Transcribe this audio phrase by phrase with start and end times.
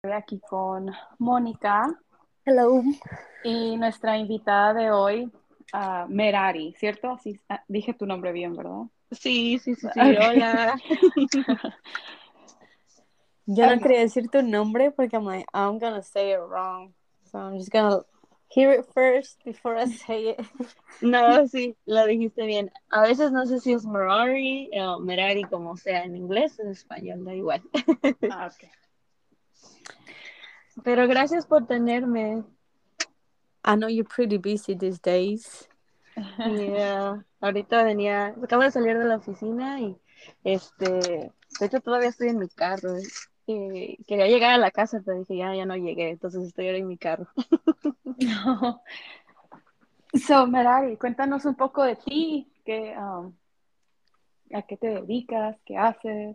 [0.00, 1.92] Estoy aquí con Mónica.
[2.44, 2.84] Hello.
[3.42, 5.24] Y nuestra invitada de hoy,
[5.74, 7.10] uh, Merari, ¿cierto?
[7.10, 8.82] Así, ah, dije tu nombre bien, ¿verdad?
[9.10, 10.00] Sí, sí, sí, sí.
[10.00, 10.80] Hola.
[13.46, 16.94] Yo no quería decir tu nombre porque I'm like, I'm gonna say it wrong.
[17.24, 18.02] So I'm just gonna
[18.46, 20.38] hear it first before I say it.
[21.00, 22.70] No, sí, lo dijiste bien.
[22.90, 26.70] A veces no sé si es Merari o Merari, como sea en inglés o en
[26.70, 27.62] español, da igual.
[28.30, 28.68] Ah, ok.
[30.84, 32.44] Pero gracias por tenerme.
[33.64, 35.68] I know you're pretty busy these days.
[36.16, 37.24] Yeah.
[37.40, 39.96] Ahorita venía, acabo de salir de la oficina y
[40.42, 41.30] este,
[41.60, 42.94] de hecho todavía estoy en mi carro.
[43.46, 46.88] Quería llegar a la casa, pero dije ya, ya no llegué, entonces estoy ahora en
[46.88, 47.28] mi carro.
[48.18, 48.82] No.
[50.14, 53.34] So, Merari, cuéntanos un poco de ti, que, um,
[54.54, 56.34] a qué te dedicas, qué haces.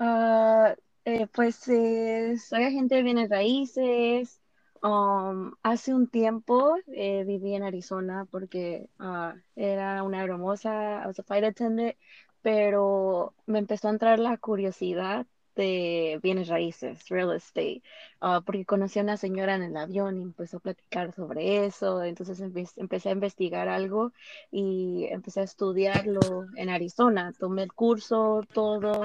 [0.00, 0.74] Uh,
[1.06, 4.40] eh, pues eh, soy agente de bienes raíces.
[4.82, 11.18] Um, hace un tiempo eh, viví en Arizona porque uh, era una hermosa, I was
[11.18, 11.96] a flight attendant,
[12.42, 17.82] pero me empezó a entrar la curiosidad de bienes raíces, real estate,
[18.20, 22.02] uh, porque conocí a una señora en el avión y empezó a platicar sobre eso,
[22.02, 24.12] entonces empe empecé a investigar algo
[24.50, 26.20] y empecé a estudiarlo
[26.56, 29.02] en Arizona, tomé el curso, todo,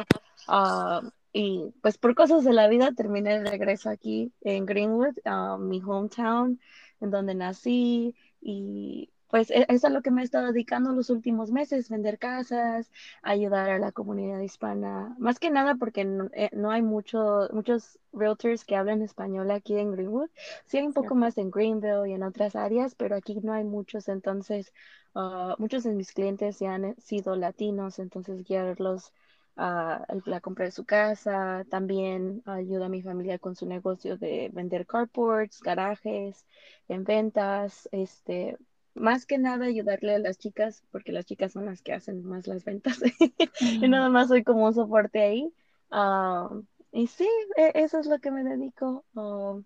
[0.47, 5.57] uh, y pues por cosas de la vida terminé de regreso aquí en Greenwood, uh,
[5.57, 6.59] mi hometown,
[6.99, 11.51] en donde nací y pues eso es lo que me he estado dedicando los últimos
[11.51, 16.69] meses, vender casas, ayudar a la comunidad hispana, más que nada porque no, eh, no
[16.69, 20.29] hay mucho, muchos realtors que hablan español aquí en Greenwood,
[20.65, 23.63] sí hay un poco más en Greenville y en otras áreas, pero aquí no hay
[23.63, 24.73] muchos, entonces
[25.15, 29.13] uh, muchos de mis clientes ya han sido latinos, entonces guiarlos
[29.57, 34.49] a la compra de su casa, también ayuda a mi familia con su negocio de
[34.53, 36.45] vender carports, garajes,
[36.87, 38.57] en ventas, este,
[38.93, 42.47] más que nada ayudarle a las chicas, porque las chicas son las que hacen más
[42.47, 42.99] las ventas.
[43.59, 45.53] y nada más soy como un soporte ahí.
[45.91, 47.27] Uh, y sí,
[47.57, 49.05] e eso es lo que me dedico.
[49.13, 49.63] Uh,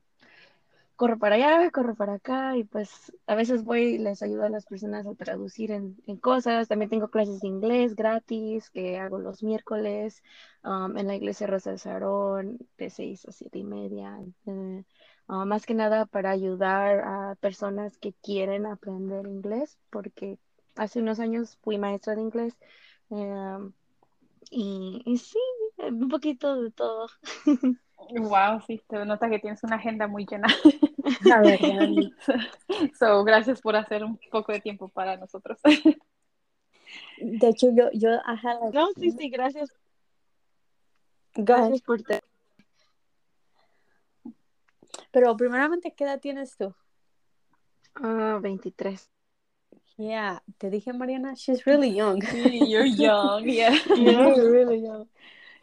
[0.95, 4.49] corro para allá, corro para acá y pues a veces voy y les ayudo a
[4.49, 6.67] las personas a traducir en, en cosas.
[6.67, 10.23] También tengo clases de inglés gratis que hago los miércoles
[10.63, 14.17] um, en la iglesia Rosa de Sarón de 6 a 7 y media.
[14.47, 14.83] Eh,
[15.27, 20.37] Uh, más que nada para ayudar a personas que quieren aprender inglés, porque
[20.75, 22.55] hace unos años fui maestra de inglés
[23.09, 23.57] eh,
[24.51, 25.39] y, sí,
[25.77, 27.07] un poquito de todo.
[28.09, 30.47] Wow, sí, te nota que tienes una agenda muy llena.
[31.23, 31.89] La verdad.
[32.99, 35.57] so, gracias por hacer un poco de tiempo para nosotros.
[37.17, 38.59] De hecho, yo, yo, ajá.
[38.73, 39.69] No, sí, sí, gracias.
[41.33, 42.21] Gracias por te
[45.15, 46.75] pero primeramente, ¿qué edad tienes tú?
[47.95, 49.09] Ah, uh, 23.
[49.97, 52.21] Yeah, te dije Mariana, she's really young.
[52.43, 53.71] you're young, yeah.
[53.95, 55.07] yeah, you're really young.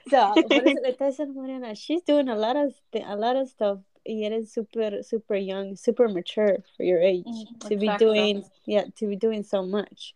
[0.08, 3.78] So, por eso le está diciendo she's doing a lot of a lot of stuff
[4.04, 8.84] y eres super super young, super mature for your age mm, to be doing yeah,
[8.96, 10.14] to be doing so much.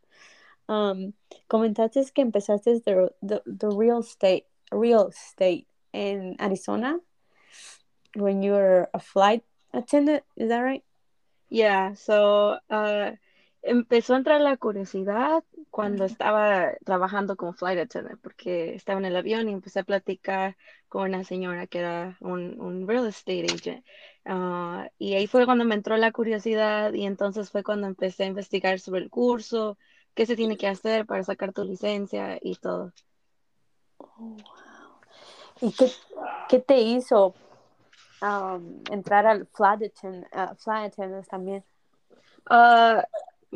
[0.68, 1.12] Um,
[1.48, 6.98] comentaste que empezaste the, the, the real estate, real estate in Arizona
[8.16, 10.82] when you were a flight attendant, is that right?
[11.48, 13.12] Yeah, so uh,
[13.66, 19.16] empezó a entrar la curiosidad cuando estaba trabajando como flight attendant, porque estaba en el
[19.16, 20.56] avión y empecé a platicar
[20.88, 23.84] con una señora que era un, un real estate agent.
[24.24, 28.26] Uh, y ahí fue cuando me entró la curiosidad y entonces fue cuando empecé a
[28.26, 29.76] investigar sobre el curso,
[30.14, 32.92] qué se tiene que hacer para sacar tu licencia y todo.
[33.98, 34.38] Oh, wow.
[35.60, 35.90] ¿Y qué,
[36.48, 37.34] qué te hizo
[38.22, 41.64] um, entrar al flight, attend, uh, flight attendants también?
[42.48, 43.02] Uh,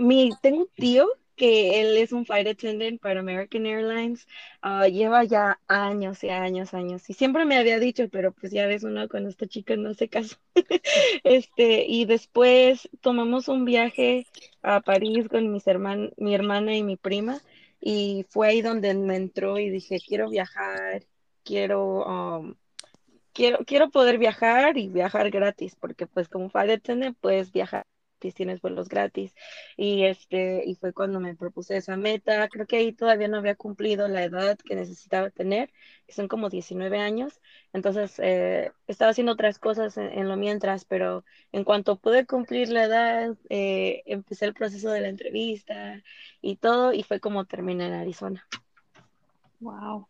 [0.01, 1.09] mi, tengo un tío
[1.41, 4.27] que él es un flight attendant para American Airlines.
[4.63, 7.09] Uh, lleva ya años y años, años.
[7.09, 10.09] Y siempre me había dicho, pero pues ya ves uno cuando esta chica no se
[10.11, 10.37] casó.
[11.25, 14.27] este, y después tomamos un viaje
[14.63, 17.41] a París con mis herman mi hermana y mi prima.
[17.81, 21.05] Y fue ahí donde me entró y dije, quiero viajar,
[21.43, 22.55] quiero um,
[23.33, 27.87] quiero, quiero poder viajar y viajar gratis, porque pues como flight attendant puedes viajar
[28.21, 29.35] tienes vuelos gratis.
[29.77, 32.49] Y este y fue cuando me propuse esa meta.
[32.49, 35.71] Creo que ahí todavía no había cumplido la edad que necesitaba tener
[36.07, 37.41] que son como 19 años.
[37.73, 42.85] Entonces eh, estaba haciendo otras cosas en, lo mientras pero en cuanto pude cumplir la
[42.85, 46.03] edad eh, empecé el proceso de la entrevista
[46.43, 48.47] y todo y fue como terminé en Arizona.
[49.61, 50.07] Wow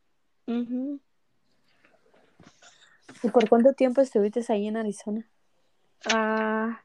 [3.22, 5.28] ¿Y por cuánto tiempo estuviste ahí en Arizona?
[6.06, 6.82] Ah,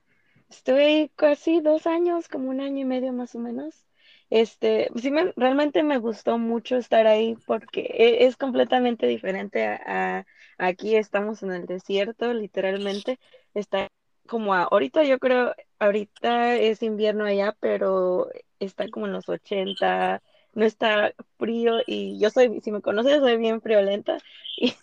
[0.50, 3.86] estuve casi dos años, como un año y medio más o menos.
[4.30, 10.26] Este, sí, me, realmente me gustó mucho estar ahí porque e, es, completamente diferente a,
[10.58, 13.20] aquí estamos en el desierto, literalmente.
[13.54, 13.90] Está
[14.28, 20.22] como ahorita yo creo, ahorita es invierno allá, pero está como en los 80,
[20.54, 24.18] no está frío y yo soy, si me conoces, soy bien friolenta
[24.58, 24.74] y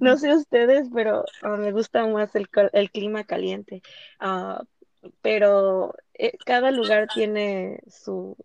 [0.00, 3.82] no sé ustedes, pero ah, me gusta más el, el clima caliente.
[4.20, 4.64] Uh,
[5.20, 8.36] pero eh, cada lugar tiene su,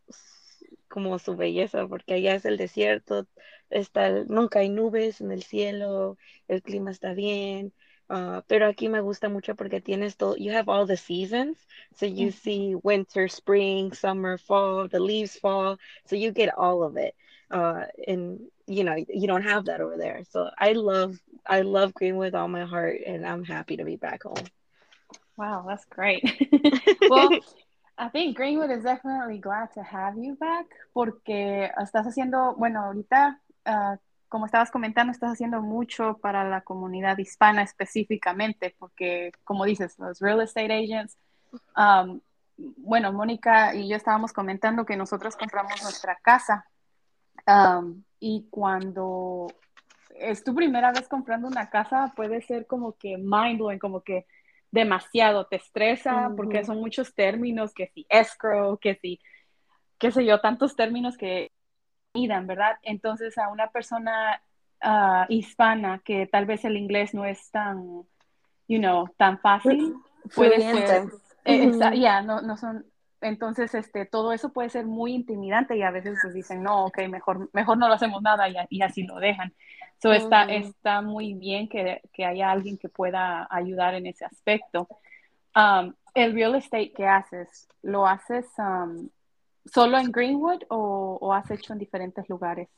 [0.88, 3.28] como su belleza, porque allá es el desierto,
[3.70, 6.18] está nunca hay nubes en el cielo,
[6.48, 7.74] el clima está bien,
[8.10, 11.58] uh, pero aquí me gusta mucho porque tienes todo, you have all the seasons,
[11.96, 16.98] so you see winter, spring, summer, fall, the leaves fall, so you get all of
[16.98, 17.16] it.
[17.50, 21.94] Uh, and you know you don't have that over there so i love i love
[21.94, 24.36] green with all my heart and i'm happy to be back home
[25.38, 26.24] Wow, that's great.
[27.10, 27.30] well,
[27.98, 33.40] I think Greenwood is definitely glad to have you back porque estás haciendo, bueno, ahorita,
[33.68, 33.98] uh,
[34.30, 40.20] como estabas comentando, estás haciendo mucho para la comunidad hispana específicamente porque, como dices, los
[40.20, 41.18] real estate agents,
[41.78, 42.20] um,
[42.58, 46.66] bueno, Mónica y yo estábamos comentando que nosotros compramos nuestra casa
[47.46, 49.48] um, y cuando
[50.16, 54.26] es tu primera vez comprando una casa, puede ser como que mind blowing, como que
[54.78, 59.20] demasiado, te estresa porque son muchos términos, que si escrow, que si,
[59.98, 61.52] qué sé yo, tantos términos que
[62.14, 62.78] midan, ¿verdad?
[62.84, 64.40] Entonces a una persona
[64.84, 68.06] uh, hispana que tal vez el inglés no es tan,
[68.68, 69.96] you know, tan fácil,
[70.36, 71.10] puede ser,
[71.46, 72.86] eh, ya, no, no son,
[73.28, 77.08] entonces, este, todo eso puede ser muy intimidante y a veces pues dicen, no, ok,
[77.10, 79.54] mejor, mejor no lo hacemos nada y, y así lo dejan.
[80.02, 84.88] So, está, está muy bien que, que, haya alguien que pueda ayudar en ese aspecto.
[85.56, 89.10] Um, el real estate que haces, ¿lo haces um,
[89.66, 92.70] solo en Greenwood o, o, has hecho en diferentes lugares?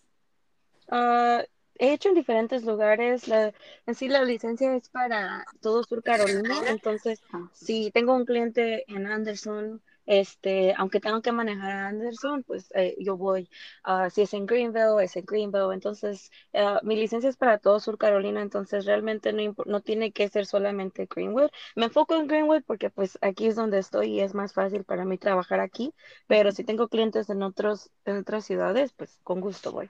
[0.87, 1.43] Uh,
[1.75, 3.27] he hecho en diferentes lugares.
[3.27, 3.53] La,
[3.85, 6.55] en sí, la licencia es para todo Sur Carolina.
[6.67, 7.49] Entonces, ah.
[7.53, 12.95] si tengo un cliente en Anderson, este, aunque tengo que manejar a Anderson, pues eh,
[12.99, 13.49] yo voy,
[13.87, 17.79] uh, si es en Greenville, es en Greenville, entonces uh, mi licencia es para todo
[17.79, 21.49] Sur Carolina, entonces realmente no, no tiene que ser solamente Greenwood.
[21.75, 25.05] Me enfoco en Greenwood porque pues aquí es donde estoy y es más fácil para
[25.05, 25.93] mí trabajar aquí,
[26.27, 29.89] pero si tengo clientes en, otros, en otras ciudades, pues con gusto voy.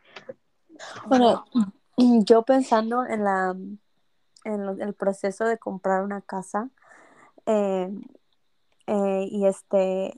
[1.08, 1.46] Bueno,
[1.98, 3.56] yo pensando en la
[4.44, 6.70] en el proceso de comprar una casa,
[7.46, 7.90] eh,
[8.90, 10.18] eh, y este,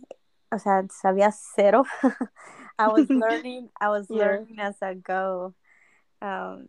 [0.49, 1.83] o sea, sabía cero.
[2.79, 5.53] I was learning, I was learning as I go.
[6.21, 6.67] Um,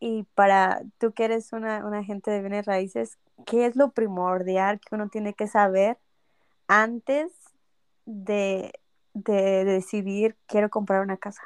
[0.00, 3.16] y para tú que eres una, una agente de bienes raíces,
[3.46, 5.98] ¿qué es lo primordial que uno tiene que saber
[6.66, 7.30] antes
[8.06, 8.72] de,
[9.12, 11.42] de, decidir quiero comprar una casa?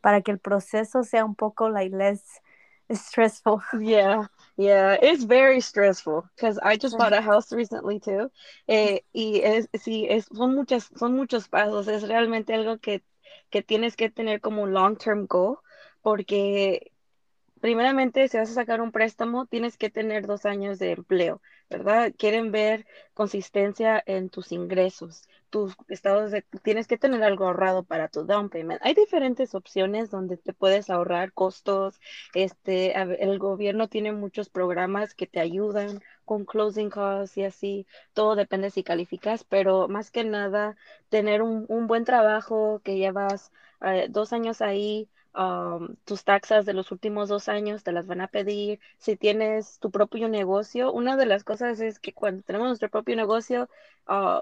[0.00, 2.24] Para que el proceso sea un poco like, less
[2.90, 3.60] stressful.
[3.78, 4.30] Yeah.
[4.56, 8.30] Yeah, it's very stressful because I just bought a house recently too.
[8.68, 11.88] Eh, y es, sí, es, son, muchas, son muchos pasos.
[11.88, 13.02] Es realmente algo que,
[13.50, 15.56] que tienes que tener como un long-term goal
[16.02, 16.91] porque
[17.62, 22.12] primeramente si vas a sacar un préstamo tienes que tener dos años de empleo, ¿verdad?
[22.18, 28.08] Quieren ver consistencia en tus ingresos tus estados de, tienes que tener algo ahorrado para
[28.08, 28.80] tu down payment.
[28.82, 32.00] Hay diferentes opciones donde te puedes ahorrar costos.
[32.34, 37.86] Este, el gobierno tiene muchos programas que te ayudan con closing costs y así.
[38.14, 40.76] Todo depende si calificas, pero más que nada
[41.10, 45.08] tener un, un buen trabajo que llevas eh, dos años ahí.
[46.04, 48.80] Tus taxas de los últimos dos años te las van a pedir.
[48.98, 53.16] Si tienes tu propio negocio, una de las cosas es que cuando tenemos nuestro propio
[53.16, 53.68] negocio,
[54.08, 54.40] uh,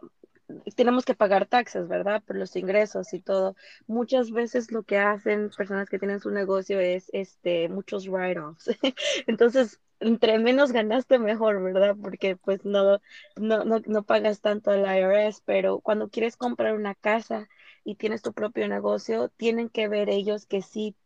[0.77, 2.23] tenemos que pagar taxes, ¿verdad?
[2.25, 3.57] Por los ingresos y todo.
[3.87, 8.71] Muchas veces lo que hacen personas que tienen su negocio es este muchos write-offs.
[9.27, 11.97] Entonces, entre menos ganaste mejor, ¿verdad?
[12.01, 13.01] Porque pues no,
[13.37, 17.49] no, no, no pagas tanto al IRS, pero cuando quieres comprar una casa
[17.85, 20.97] y tienes tu propio negocio, tienen que ver ellos que sí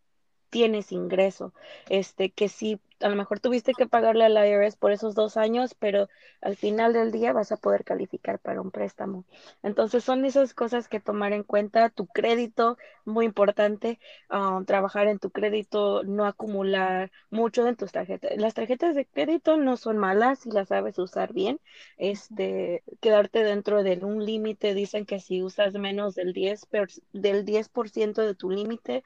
[0.55, 1.53] tienes ingreso,
[1.89, 5.75] este, que sí, a lo mejor tuviste que pagarle al IRS por esos dos años,
[5.75, 6.09] pero
[6.41, 9.25] al final del día vas a poder calificar para un préstamo.
[9.65, 13.99] Entonces son esas cosas que tomar en cuenta, tu crédito, muy importante,
[14.31, 18.37] um, trabajar en tu crédito, no acumular mucho en tus tarjetas.
[18.37, 21.59] Las tarjetas de crédito no son malas si las sabes usar bien,
[21.97, 27.71] este, quedarte dentro de un límite, dicen que si usas menos del 10%, del 10
[28.15, 29.03] de tu límite,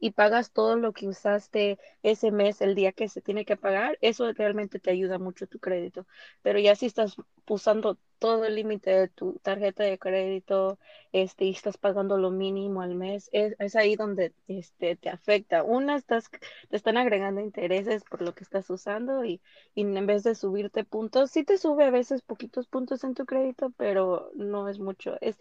[0.00, 3.98] y pagas todo lo que usaste ese mes, el día que se tiene que pagar,
[4.00, 6.06] eso realmente te ayuda mucho tu crédito.
[6.42, 7.16] Pero ya si estás
[7.48, 10.78] usando todo el límite de tu tarjeta de crédito
[11.12, 15.62] este, y estás pagando lo mínimo al mes, es, es ahí donde este, te afecta.
[15.62, 16.30] Una, estás,
[16.68, 19.40] te están agregando intereses por lo que estás usando y,
[19.74, 23.24] y en vez de subirte puntos, sí te sube a veces poquitos puntos en tu
[23.26, 25.16] crédito, pero no es mucho.
[25.20, 25.38] Es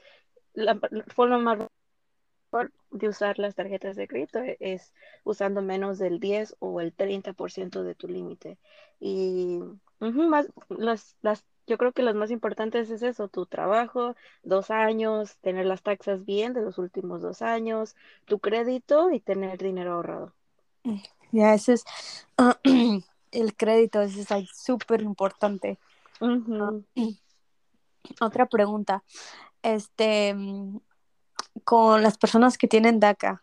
[0.54, 1.60] la, forma más
[2.92, 7.96] de usar las tarjetas de crédito es usando menos del 10 o el 30% de
[7.96, 8.58] tu límite.
[9.00, 9.60] Y
[10.00, 15.38] más, las, las yo creo que las más importantes es eso, tu trabajo, dos años,
[15.42, 20.34] tener las taxas bien de los últimos dos años, tu crédito y tener dinero ahorrado.
[21.34, 21.86] Ya, ese es
[23.32, 25.78] el crédito, ese es súper importante.
[26.22, 26.72] Ah,
[28.22, 29.04] otra pregunta,
[29.62, 30.34] este,
[31.64, 33.42] con las personas que tienen DACA,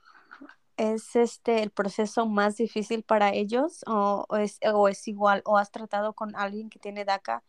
[0.77, 5.71] ¿es este el proceso más difícil para ellos o, es, o es igual o has
[5.71, 7.43] tratado con alguien que tiene DACA?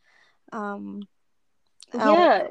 [0.51, 1.01] Um,
[1.93, 2.49] yeah.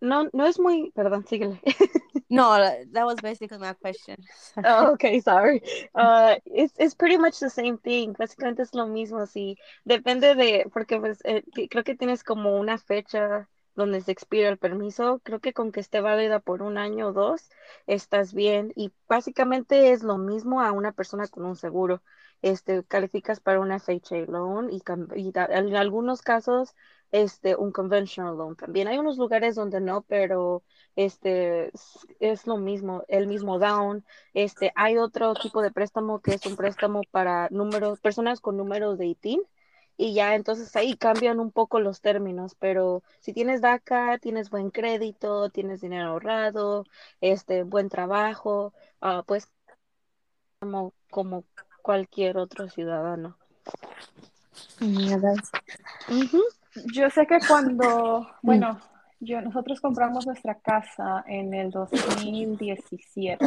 [0.00, 1.60] No, no es muy, perdón, síguele.
[2.28, 2.56] no,
[2.92, 4.16] that was basically my question.
[4.64, 5.62] oh, okay, sorry.
[5.94, 8.14] Uh, it's, it's pretty much the same thing.
[8.14, 9.56] Básicamente es lo mismo, sí.
[9.84, 13.48] Depende de, porque pues, eh, creo que tienes como una fecha
[13.80, 15.20] donde se expira el permiso.
[15.24, 17.50] Creo que con que esté válida por un año o dos,
[17.86, 18.72] estás bien.
[18.76, 22.02] Y básicamente es lo mismo a una persona con un seguro.
[22.42, 24.82] Este, calificas para una FHA loan y,
[25.16, 26.74] y en algunos casos
[27.12, 28.88] este, un conventional loan también.
[28.88, 30.62] Hay unos lugares donde no, pero
[30.96, 31.70] este
[32.20, 34.04] es, lo mismo, el mismo down.
[34.34, 38.98] Este, hay otro tipo de préstamo que es un préstamo para números, personas con números
[38.98, 39.42] de ITIN
[40.00, 44.70] y ya entonces ahí cambian un poco los términos, pero si tienes DACA, tienes buen
[44.70, 46.86] crédito, tienes dinero ahorrado,
[47.20, 49.52] este, buen trabajo, uh, pues
[50.58, 51.44] como, como
[51.82, 53.36] cualquier otro ciudadano.
[56.94, 58.80] Yo sé que cuando, bueno,
[59.18, 63.46] yo, nosotros compramos nuestra casa en el 2017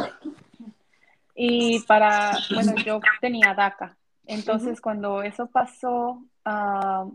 [1.34, 3.96] y para, bueno, yo tenía DACA.
[4.26, 7.06] Entonces, cuando eso pasó, ah,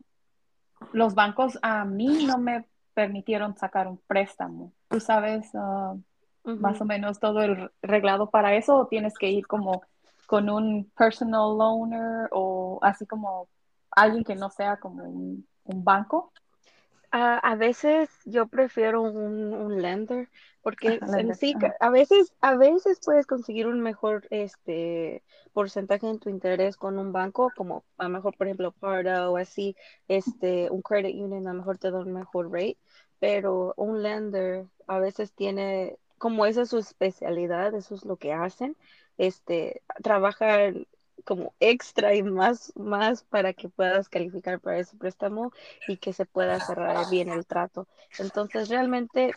[0.94, 4.74] los bancos a mí no me permitieron sacar un préstamo.
[4.90, 5.96] ¿Tú sabes ah,
[6.44, 9.84] más o menos todo el reglado para eso o tienes que ir como
[10.28, 13.48] con un personal loaner o así como
[13.92, 16.32] alguien que no sea como un un banco?
[17.12, 20.30] A veces yo prefiero un, lender
[20.62, 21.00] porque
[21.36, 25.24] sí, a veces a veces puedes conseguir un mejor este
[25.54, 29.38] porcentaje en tu interés con un banco como a lo mejor por ejemplo Parda o
[29.38, 29.76] así
[30.08, 32.78] este un credit union a lo mejor te da un mejor rate
[33.20, 38.34] pero un lender a veces tiene como esa es su especialidad eso es lo que
[38.34, 38.76] hacen
[39.18, 40.86] este trabajan
[41.26, 45.52] como extra y más, más para que puedas calificar para ese préstamo
[45.88, 47.88] y que se pueda cerrar bien el trato.
[48.18, 49.34] Entonces, realmente,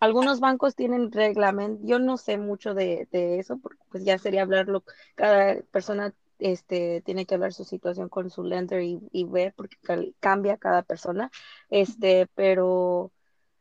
[0.00, 4.82] algunos bancos tienen reglamento, yo no sé mucho de, eso, porque pues ya sería hablarlo,
[5.14, 9.76] cada persona este, tiene que hablar su situación con su lender y, y ver, porque
[10.20, 11.30] cambia cada persona,
[11.70, 13.10] este, pero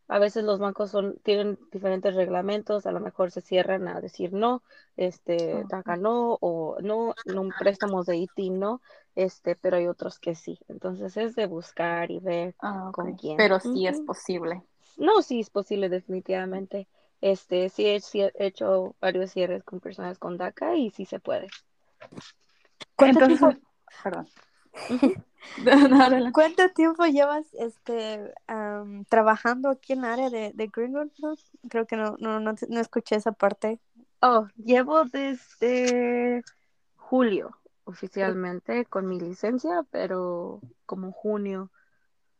[0.07, 4.33] a veces los bancos son, tienen diferentes reglamentos, a lo mejor se cierran a decir
[4.33, 4.61] no,
[4.97, 8.81] este, DACA no, o no, no préstamos de IT no,
[9.15, 10.59] este, pero hay otros que sí.
[10.67, 13.37] Entonces es de buscar y ver ah, con quién.
[13.37, 14.61] Pero sí es posible.
[14.97, 16.87] No, sí es posible, definitivamente.
[17.21, 21.47] Este, sí he, hecho varios cierres con personas con DACA y sí se puede.
[22.95, 23.25] ¿Cuánto
[26.33, 28.33] ¿Cuánto tiempo llevas este,
[29.09, 31.09] trabajando aquí en el área de, de Greenwood?
[31.69, 33.79] Creo que no, no, no, escuché esa parte.
[34.21, 36.43] Oh, llevo desde
[36.95, 41.69] julio oficialmente con mi licencia, pero como junio,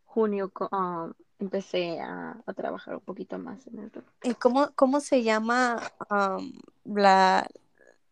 [0.06, 4.02] junio um, empecé a, trabajar un poquito más en esto.
[4.24, 5.78] ¿Y cómo, cómo se llama
[6.84, 7.48] la,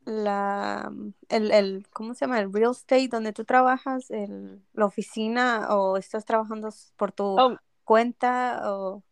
[0.06, 0.92] la
[1.30, 2.40] el, el, ¿cómo se llama?
[2.40, 7.58] El real estate donde tú trabajas, el, la oficina o estás trabajando por tu oh.
[7.84, 9.04] cuenta o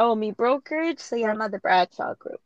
[0.00, 2.40] Oh, mi brokerage se llama The Bradshaw Group.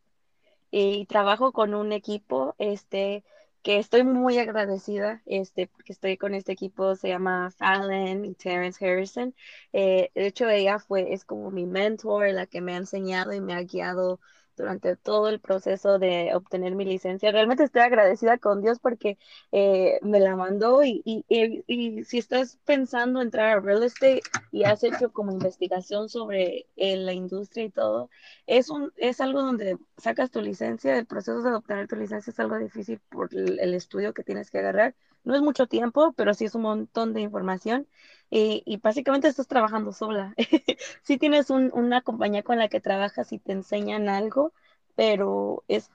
[0.70, 3.24] Y trabajo con un equipo este
[3.62, 8.84] que estoy muy agradecida este porque estoy con este equipo se llama Fallon y Terrence
[8.84, 9.34] Harrison.
[9.74, 13.40] Eh, de hecho ella fue es como mi mentor, la que me ha enseñado y
[13.42, 14.18] me ha guiado
[14.56, 17.32] durante todo el proceso de obtener mi licencia.
[17.32, 19.18] Realmente estoy agradecida con Dios porque
[19.52, 21.24] eh, me la mandó y, y,
[21.66, 26.96] y, si estás pensando entrar a real estate y has hecho como investigación sobre eh,
[26.96, 28.10] la industria y todo,
[28.46, 32.40] es, un, es algo donde sacas tu licencia, el proceso de obtener tu licencia es
[32.40, 34.94] algo difícil por el, el estudio que tienes que agarrar.
[35.24, 37.86] No es mucho tiempo, pero sí es un montón de información
[38.30, 40.34] y, y básicamente estás trabajando sola.
[41.02, 44.52] sí tienes un, una compañía con la que trabajas y te enseñan algo,
[44.96, 45.90] pero es,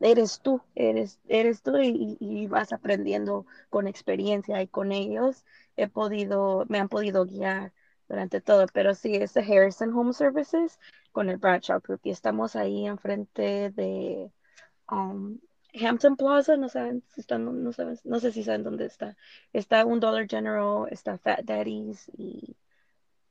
[0.00, 5.44] eres tú, eres, eres tú y, y, vas aprendiendo con experiencia y con ellos
[5.76, 7.72] he podido, me han podido guiar
[8.08, 10.78] durante todo, pero sí, es de Harrison Home Services
[11.12, 14.30] con el Bradshaw Group y estamos ahí enfrente de
[14.90, 15.38] um,
[15.74, 19.16] Hampton Plaza, no saben si están, no, saben, no sé si saben dónde está.
[19.52, 22.56] Está un Dollar General, está Fat Daddy's y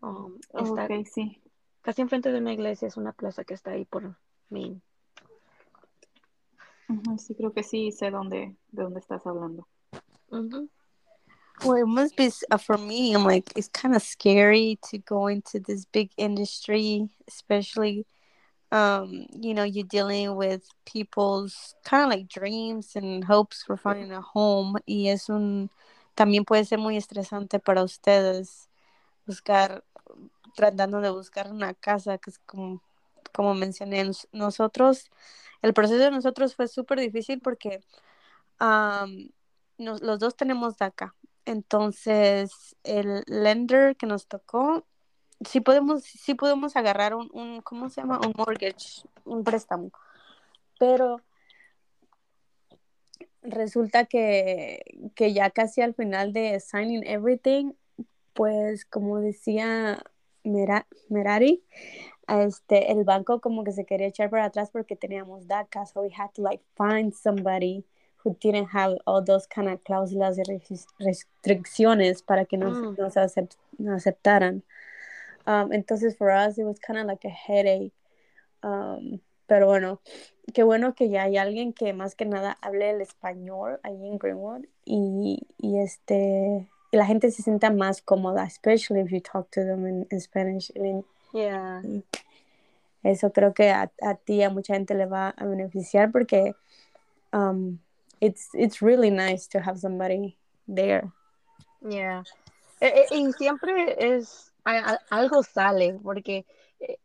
[0.01, 1.41] um, está okay, sí.
[1.81, 4.15] casi enfrente de una iglesia, es una plaza que está ahí por
[4.49, 4.81] Main.
[6.87, 9.67] Uh -huh, sí, creo que sí sé dónde, de dónde estás hablando.
[10.29, 10.69] Uh -huh.
[11.63, 13.13] Well, it must be uh, for me.
[13.13, 18.05] I'm like, it's kind of scary to go into this big industry, especially
[18.71, 24.11] um, you know, you're dealing with people's kind of like dreams and hopes for finding
[24.11, 25.69] a home y es un
[26.15, 28.69] también puede ser muy estresante para ustedes
[29.25, 29.83] buscar
[30.55, 32.81] tratando de buscar una casa que es como
[33.31, 35.09] como mencioné nosotros
[35.61, 37.81] el proceso de nosotros fue súper difícil porque
[38.59, 39.29] um,
[39.77, 41.15] nos, los dos tenemos DACA.
[41.45, 44.85] Entonces el lender que nos tocó
[45.45, 48.19] sí podemos, sí podemos agarrar un, un, ¿cómo se llama?
[48.25, 49.91] Un mortgage, un préstamo.
[50.79, 51.21] Pero
[53.41, 57.73] resulta que, que ya casi al final de signing everything,
[58.33, 60.01] pues como decía
[60.43, 61.63] Mera, Merari,
[62.27, 66.11] este, el banco como que se quería echar para atrás porque teníamos DACA, so we
[66.15, 67.83] had to like find somebody
[68.23, 70.43] who didn't have all those kind of cláusulas y
[70.99, 72.95] restricciones para que nos, mm.
[72.97, 74.63] nos, acept, nos aceptaran.
[75.49, 77.91] Um, entonces, for us, it was kind of like a headache.
[78.61, 79.99] Um, pero bueno,
[80.53, 84.19] qué bueno que ya hay alguien que más que nada hable el español ahí en
[84.19, 89.49] Greenwood y, y este y la gente se sienta más cómoda, especially if you talk
[89.49, 90.71] to them in, in Spanish.
[90.75, 91.03] I mean,
[91.33, 91.81] yeah.
[93.03, 96.53] Eso creo que a, a ti a mucha gente le va a beneficiar porque
[97.33, 97.79] um,
[98.21, 101.11] it's it's really nice to have somebody there.
[101.81, 102.23] Yeah.
[102.81, 106.45] E, e, y siempre es algo sale, porque
[106.79, 106.97] eh,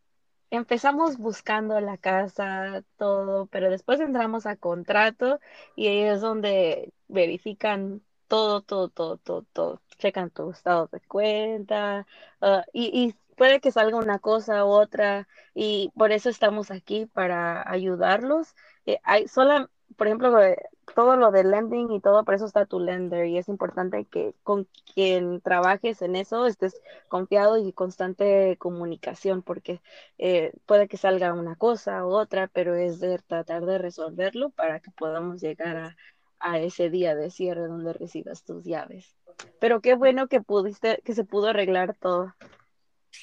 [0.51, 5.41] empezamos buscando la casa, todo, pero después entramos a contrato
[5.77, 9.83] y ahí es donde verifican todo, todo, todo, todo, todo.
[9.99, 12.07] Checan tu estado de cuenta
[12.41, 17.69] uh, y, puede que salga una cosa u otra y por eso estamos aquí para
[17.69, 18.55] ayudarlos.
[18.87, 20.57] Eh, hay sola, por ejemplo, eh,
[20.95, 24.35] todo lo de lending y todo, por eso está tu lender y es importante que
[24.43, 29.81] con quien trabajes en eso estés confiado y constante comunicación porque
[30.19, 34.81] eh, puede que salga una cosa u otra, pero es de tratar de resolverlo para
[34.81, 35.97] que podamos llegar a,
[36.39, 39.17] a ese día de cierre donde recibas tus llaves.
[39.59, 42.35] Pero qué bueno que pudiste, que se pudo arreglar todo.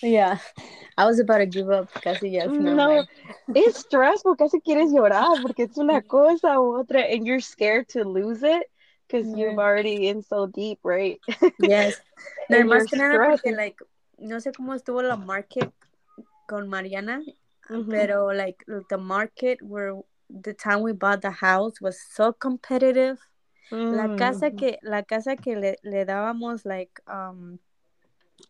[0.01, 0.37] Yeah,
[0.97, 2.45] I was about to give up casi ya.
[2.45, 3.05] No,
[3.55, 8.03] es stressful, casi quieres llorar porque es una cosa u otra and you're scared to
[8.03, 8.63] lose it
[9.07, 9.37] because yeah.
[9.37, 11.19] you've already in so deep, right?
[11.59, 11.99] Yes.
[12.49, 13.77] No, más que nada porque, like,
[14.19, 15.71] no sé cómo estuvo la market
[16.47, 17.23] con Mariana,
[17.69, 17.89] mm -hmm.
[17.89, 19.93] pero, like, the market where
[20.29, 23.17] the time we bought the house was so competitive.
[23.71, 23.95] Mm.
[23.95, 27.57] La casa que, la casa que le, le dábamos, like, um,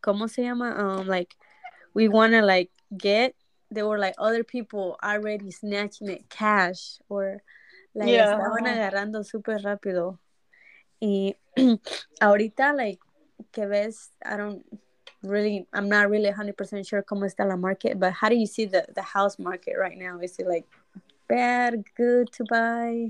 [0.01, 0.75] ¿cómo se llama?
[0.77, 1.35] Um, like,
[1.93, 3.35] we want to like get,
[3.69, 7.41] they were like other people already snatching it cash or
[7.93, 8.37] like yeah.
[8.37, 10.19] estaban agarrando súper rápido.
[11.01, 11.35] Y
[12.21, 12.99] ahorita, like,
[13.51, 14.63] que ves, I don't
[15.23, 18.65] really, I'm not really 100% sure cómo está la market, but how do you see
[18.65, 20.19] the, the house market right now?
[20.19, 20.65] Is it like
[21.27, 23.09] bad, good to buy?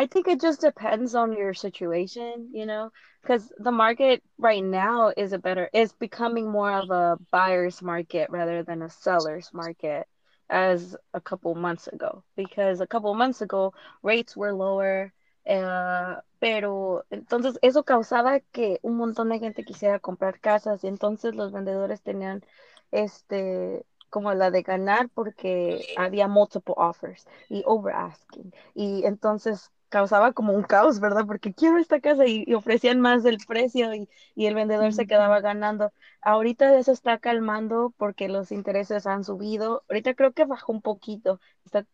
[0.00, 5.12] I think it just depends on your situation, you know, because the market right now
[5.16, 10.06] is a better, is becoming more of a buyer's market rather than a seller's market
[10.48, 12.22] as a couple months ago.
[12.36, 15.12] Because a couple months ago, rates were lower,
[15.48, 20.84] uh, pero entonces eso causaba que un montón de gente quisiera comprar casas.
[20.84, 22.44] Y entonces los vendedores tenían
[22.92, 28.52] este como la de ganar porque había multiple offers y over asking.
[28.74, 31.24] Y entonces causaba como un caos, ¿verdad?
[31.26, 35.92] Porque quiero esta casa y, ofrecían más del precio y, el vendedor se quedaba ganando.
[36.20, 39.84] Ahorita eso está calmando porque los intereses han subido.
[39.88, 41.40] Ahorita creo que bajó un poquito.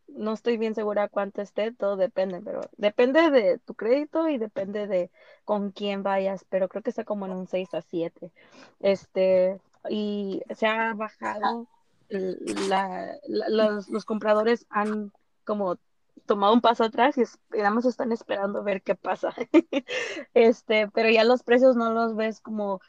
[0.08, 4.86] no estoy bien segura cuánto esté, todo depende, pero depende de tu crédito y depende
[4.86, 5.10] de
[5.44, 8.30] con quién vayas, pero creo que está como en un 6 a 7.
[8.80, 11.66] Este, y se ha bajado,
[12.08, 15.12] los, los compradores han
[15.44, 15.78] como
[16.26, 19.34] tomado un paso atrás y esperamos están esperando ver qué pasa.
[20.34, 22.80] este, pero ya los precios no los ves como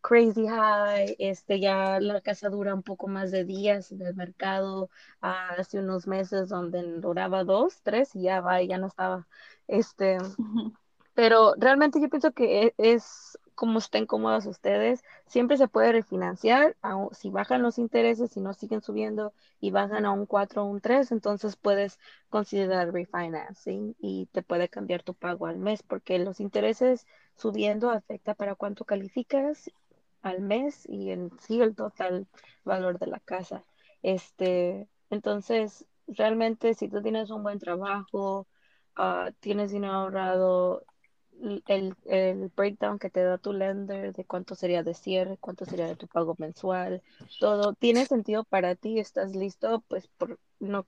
[0.00, 4.90] crazy high, este, ya la casa dura un poco más de días en el mercado,
[5.20, 9.26] hace unos meses donde duraba dos, tres y ya va, ya no estaba,
[9.66, 10.18] este,
[11.14, 16.76] pero realmente yo pienso que e, es como estén cómodos ustedes, siempre se puede refinanciar,
[17.10, 20.80] si bajan los intereses, si no siguen subiendo y bajan a un 4 o un
[20.80, 26.38] 3, entonces puedes considerar refinancing y te puede cambiar tu pago al mes, porque los
[26.38, 29.68] intereses subiendo afecta para cuánto calificas
[30.22, 32.28] al mes y en sí el total
[32.64, 33.64] valor de la casa.
[34.02, 38.46] Este, entonces, realmente si tú tienes un buen trabajo,
[38.96, 40.84] uh, tienes dinero ahorrado,
[41.66, 45.86] el, el, breakdown que te da tu lender de cuánto sería de cierre, cuánto sería
[45.86, 47.02] de tu pago mensual,
[47.38, 50.86] todo tiene sentido para ti, estás listo, pues por, no,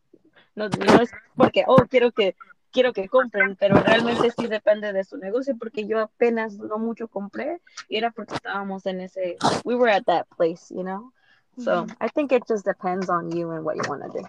[0.54, 2.36] no, no es porque, oh, quiero que,
[2.72, 7.08] quiero que compren, pero realmente sí depende de su negocio, porque yo apenas no mucho
[7.08, 11.12] compré y era porque estábamos en ese, we were at that place, you know?
[11.58, 14.24] So I think it just depends on you and what you want to do.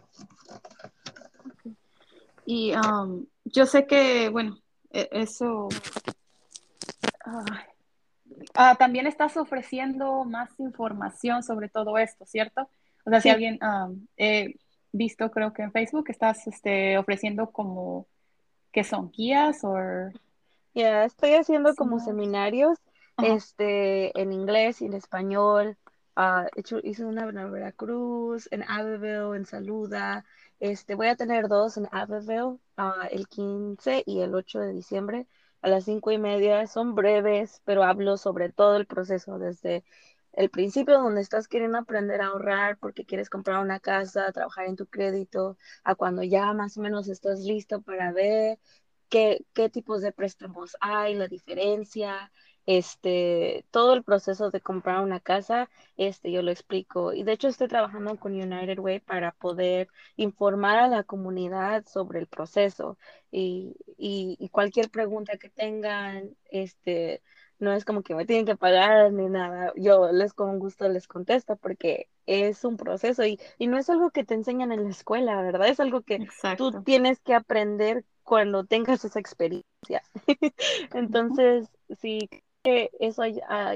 [2.45, 4.57] Y um, yo sé que, bueno,
[4.91, 5.69] e-, eso
[8.53, 12.69] Ah, también estás ofreciendo más información sobre todo esto, ¿cierto?
[13.05, 13.59] O sea, si alguien,
[14.17, 14.55] he
[14.91, 18.07] visto creo que en Facebook, estás este, ofreciendo como
[18.71, 19.77] que son guías o...
[20.73, 22.77] Ya, estoy haciendo como seminarios
[23.17, 25.77] este, en inglés y en español.
[26.15, 30.25] Uh, hecho, hice una en Veracruz, en Abbeville, en Saluda.
[30.59, 35.27] Este, voy a tener dos en Abbeville uh, el 15 y el 8 de diciembre
[35.61, 36.67] a las cinco y media.
[36.67, 39.83] Son breves, pero hablo sobre todo el proceso, desde
[40.33, 44.75] el principio donde estás queriendo aprender a ahorrar porque quieres comprar una casa, trabajar en
[44.77, 48.59] tu crédito, a cuando ya más o menos estás listo para ver
[49.09, 52.31] qué, qué tipos de préstamos hay, la diferencia,
[52.65, 57.13] este, todo el proceso de comprar una casa, este, yo lo explico.
[57.13, 62.19] Y de hecho estoy trabajando con United Way para poder informar a la comunidad sobre
[62.19, 62.97] el proceso
[63.31, 67.21] y, y, cualquier pregunta que tengan, este,
[67.59, 69.71] no es como que me tienen que pagar ni nada.
[69.75, 74.11] Yo les con gusto les contesto porque es un proceso y, y no es algo
[74.11, 75.67] que te enseñan en la escuela, ¿verdad?
[75.67, 80.03] Es algo que tú tienes que aprender cuando tengas esa experiencia.
[80.93, 81.69] Entonces,
[81.99, 82.29] sí,
[82.63, 83.23] eso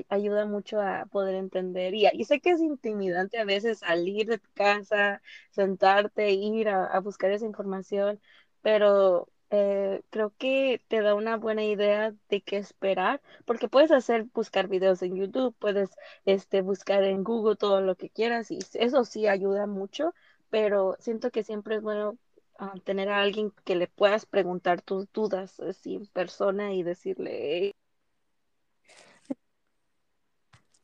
[0.09, 1.93] ayuda mucho a poder entender.
[1.95, 5.21] Y, sé que es intimidante a veces salir de tu casa,
[5.51, 8.19] sentarte, ir a, buscar esa información,
[8.61, 14.25] pero eh, creo que te da una buena idea de qué esperar, porque puedes hacer,
[14.33, 15.91] buscar videos en YouTube, puedes
[16.25, 20.13] este, buscar en Google todo lo que quieras y eso sí ayuda mucho,
[20.49, 22.17] pero siento que siempre es bueno
[22.57, 27.75] ah, tener a alguien que le puedas preguntar tus dudas así en persona y decirle,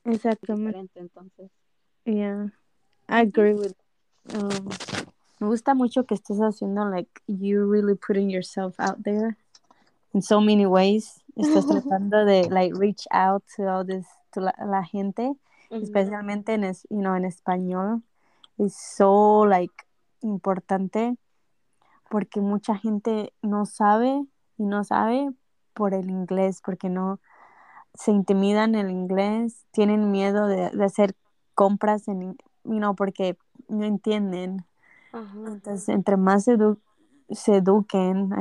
[0.05, 0.99] Exactamente.
[0.99, 1.51] Entonces.
[2.05, 2.47] Yeah,
[3.07, 3.75] I agree with.
[4.33, 4.69] Um,
[5.39, 9.37] me gusta mucho que estés haciendo like you really putting yourself out there
[10.13, 11.21] in so many ways.
[11.35, 15.33] Estás tratando de like reach out to all this to la, la gente,
[15.69, 18.03] especialmente en es, you know, en español.
[18.57, 19.73] Es so like
[20.21, 21.17] importante
[22.09, 24.25] porque mucha gente no sabe
[24.57, 25.31] y no sabe
[25.73, 27.19] por el inglés porque no
[27.93, 31.15] se intimidan el inglés, tienen miedo de, hacer
[31.53, 34.65] compras en, you porque no entienden.
[35.13, 36.57] Entonces, entre más se,
[37.29, 38.31] se eduquen,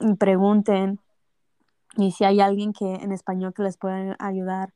[0.00, 1.00] y pregunten,
[1.96, 4.72] y si hay alguien que en español que les pueda ayudar,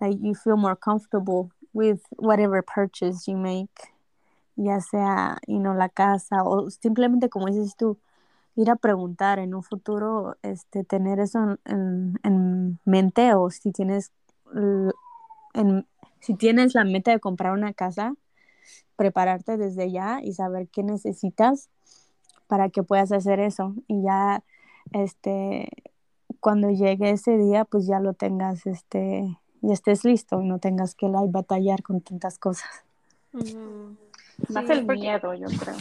[0.00, 3.94] like you feel more comfortable with whatever purchase you make,
[4.56, 7.98] ya sea, you know, la casa o simplemente como dices tú,
[8.56, 14.12] ir a preguntar en un futuro, este, tener eso en, en, mente o si tienes,
[15.54, 15.86] en,
[16.20, 18.14] si tienes la meta de comprar una casa,
[18.96, 21.68] prepararte desde ya y saber qué necesitas
[22.46, 24.44] para que puedas hacer eso y ya
[24.92, 25.68] este
[26.40, 30.94] cuando llegue ese día pues ya lo tengas este y estés listo y no tengas
[30.94, 32.68] que batallar con tantas cosas.
[34.48, 35.76] Más el miedo, yo creo.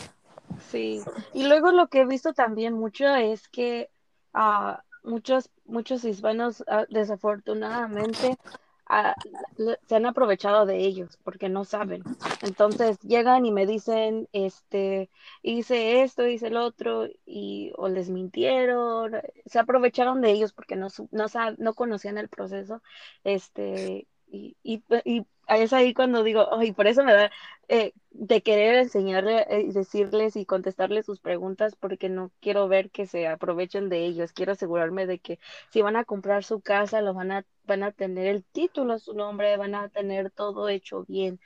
[0.69, 1.01] Sí,
[1.33, 3.89] y luego lo que he visto también mucho es que
[4.33, 8.37] ah, muchos, muchos hispanos ah, desafortunadamente
[8.87, 9.15] ah,
[9.87, 12.03] se han aprovechado de ellos porque no saben.
[12.41, 15.09] Entonces llegan y me dicen, este,
[15.41, 19.13] hice esto, hice el otro, y o les mintieron,
[19.45, 21.25] se aprovecharon de ellos porque no, no,
[21.57, 22.81] no conocían el proceso,
[23.23, 27.31] este, y, y, y es ahí cuando digo, ay, por eso me da
[27.67, 33.07] eh, de querer enseñarle, eh, decirles y contestarles sus preguntas, porque no quiero ver que
[33.07, 34.33] se aprovechen de ellos.
[34.33, 37.91] Quiero asegurarme de que si van a comprar su casa, lo van a, van a
[37.91, 41.39] tener el título su nombre, van a tener todo hecho bien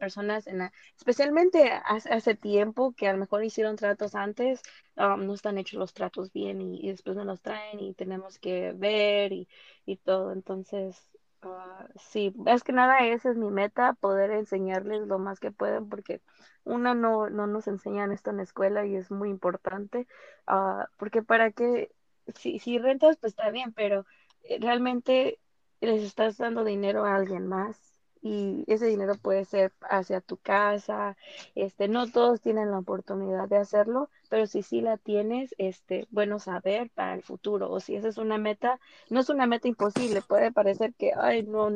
[0.00, 4.62] personas, en especialmente hace, tiempo que a lo mejor hicieron tratos antes,
[4.96, 8.72] um, no están hechos los tratos bien y, después nos los traen y tenemos que
[8.72, 9.48] ver y,
[9.86, 10.32] y todo.
[10.32, 11.10] Entonces,
[11.42, 15.88] Ah, sí, es que nada, esa es mi meta, poder enseñarles lo más que pueden,
[15.88, 16.20] porque
[16.64, 20.06] una no, no nos enseñan esto en la escuela y es muy importante,
[20.48, 21.94] uh, porque para que,
[22.34, 24.04] si, si rentas, pues está bien, pero
[24.42, 25.40] eh, realmente
[25.80, 27.89] les estás dando dinero a alguien más
[28.22, 31.16] y ese dinero puede ser hacia tu casa,
[31.54, 36.38] este, no todos tienen la oportunidad de hacerlo, pero si sí la tienes, este, bueno
[36.38, 38.78] saber para el futuro, o si esa es una meta,
[39.08, 41.72] no es una meta imposible, puede parecer que, ay, no.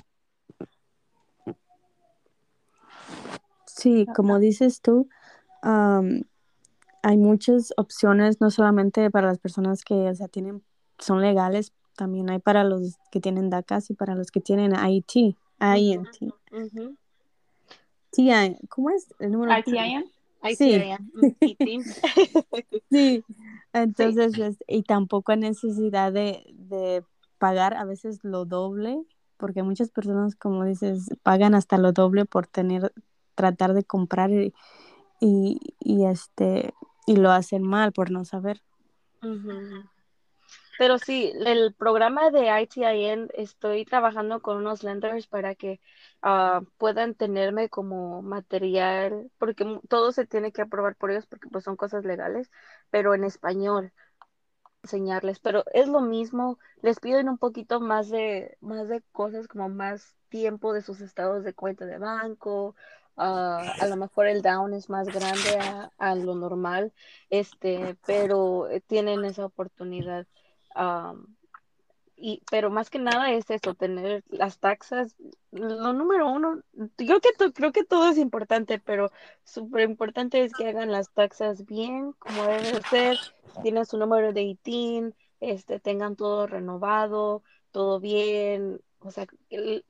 [3.67, 5.09] Sí, como dices tú,
[5.63, 10.63] hay muchas opciones, no solamente para las personas que, o sea, tienen,
[10.99, 15.37] son legales, también hay para los que tienen DACAS y para los que tienen IT.
[15.61, 16.35] INT.
[18.69, 19.53] ¿Cómo es el número?
[19.59, 20.11] ITIN.
[21.41, 21.57] Sí.
[22.91, 23.25] sí.
[23.73, 27.03] Entonces, y tampoco hay necesidad de, de,
[27.39, 29.03] pagar a veces lo doble,
[29.37, 32.93] porque muchas personas, como dices, pagan hasta lo doble por tener,
[33.35, 34.53] tratar de comprar y,
[35.21, 36.75] y, este,
[37.07, 38.63] y lo hacen mal por no saber.
[40.77, 45.81] Pero sí, el programa de ITIN, estoy trabajando con unos lenders para que
[46.23, 51.65] ah, puedan tenerme como material, porque todo se tiene que aprobar por ellos porque pues
[51.65, 52.51] son cosas legales,
[52.91, 53.93] pero en español
[54.83, 59.69] enseñarles, pero es lo mismo, les piden un poquito más de, más de cosas como
[59.69, 62.77] más tiempo de sus estados de cuenta de banco,
[63.17, 66.93] ah, a lo mejor el down es más grande a, a lo normal,
[67.31, 70.27] este, pero eh, tienen esa oportunidad
[72.17, 75.17] y, pero más que nada es eso, tener las taxas.
[75.51, 76.63] Lo número uno,
[76.99, 79.11] yo que creo que todo es importante, pero
[79.43, 83.19] súper importante es que hagan las taxas bien, como debe ser,
[83.63, 89.27] tienen su número de ITIN, este, tengan todo renovado, todo bien, o sea,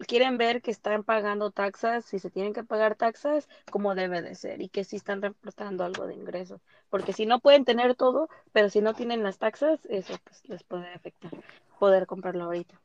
[0.06, 4.34] quieren ver que están pagando taxas, si se tienen que pagar taxas, como debe de
[4.34, 6.60] ser, y que sí están reportando algo de ingreso.
[6.90, 10.64] Porque si no pueden tener todo, pero si no tienen las taxas, eso pues les
[10.64, 11.30] puede afectar
[11.78, 12.80] poder comprarlo ahorita.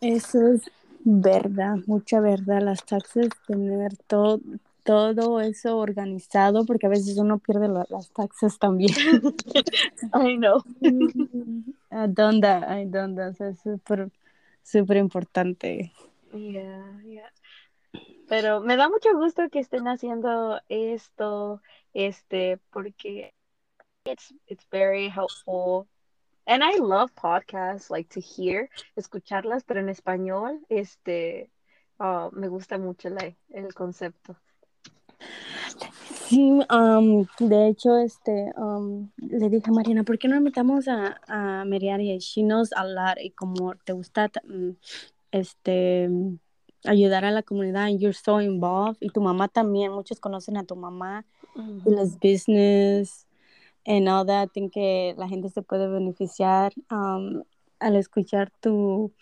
[0.00, 0.70] Eso es
[1.04, 4.40] verdad, mucha verdad, las taxas, tener todo,
[4.86, 8.92] todo eso organizado, porque a veces uno pierde las taxas también.
[10.14, 10.62] I know.
[11.90, 12.48] ¿A dónde?
[12.48, 13.34] ¿A dónde?
[13.38, 14.10] es súper,
[14.62, 15.92] súper importante.
[16.32, 17.32] Yeah, yeah.
[18.28, 21.60] Pero me da mucho gusto que estén haciendo esto,
[21.92, 23.34] este, porque
[24.04, 25.88] it's it's very helpful.
[26.46, 31.50] And I love podcasts, like to hear, escucharlas, pero en español, este,
[31.98, 34.36] uh, me gusta mucho la, el concepto.
[36.28, 36.58] Sí,
[37.38, 38.52] de hecho, este,
[39.16, 43.18] le dije a Mariana, ¿por qué no invitamos a, a Meriar y a hablar?
[43.22, 44.70] Y como te gusta, mm,
[45.30, 46.10] este,
[46.84, 50.74] ayudar a la comunidad, you're so involved, y tu mamá también, muchos conocen a tu
[50.74, 53.26] mamá, y los business,
[53.86, 59.12] and all that, think que la gente se puede beneficiar al escuchar tu,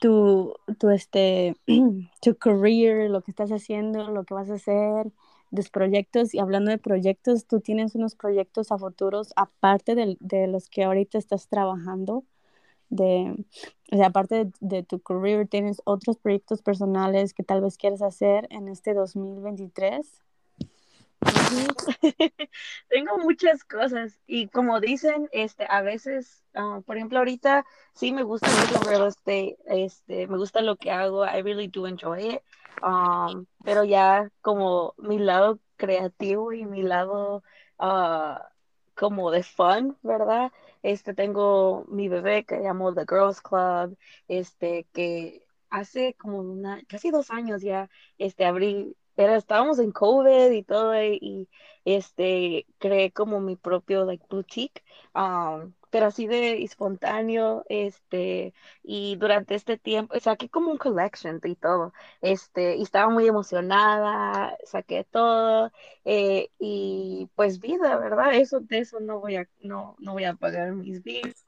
[0.00, 1.56] tu, tu, este,
[2.22, 5.12] tu career, lo que estás haciendo, lo que vas a hacer,
[5.52, 6.34] los proyectos.
[6.34, 10.84] Y hablando de proyectos, tú tienes unos proyectos a futuros aparte de, de los que
[10.84, 12.24] ahorita estás trabajando.
[12.88, 13.46] De,
[13.92, 18.48] o sea, aparte de, tu career, tienes otros proyectos personales que tal vez quieres hacer
[18.50, 20.22] en este 2023.
[22.88, 28.22] Tengo muchas cosas y como dicen, este, a veces, ah, por ejemplo, ahorita sí me
[28.22, 32.42] gusta mucho real estate, este, me gusta lo que hago, I really do enjoy it,
[32.82, 37.42] um, pero ya como mi lado creativo y mi lado
[37.78, 38.38] uh,
[38.94, 40.52] como de fun, ¿verdad?
[40.82, 43.96] Este, tengo mi bebé que llamo The Girls Club,
[44.28, 50.50] este, que hace como una, casi dos años ya, este, abrí era, estábamos en COVID
[50.52, 51.48] y todo, y,
[51.84, 54.82] este, creé como mi propio, like, boutique,
[55.14, 61.56] um, pero así de espontáneo, este, y durante este tiempo, saqué como un collection y
[61.56, 65.72] todo, este, y estaba muy emocionada, saqué todo,
[66.04, 68.34] eh, y pues vida, ¿verdad?
[68.34, 71.44] Eso, de eso no voy a, no, no voy a pagar mis bills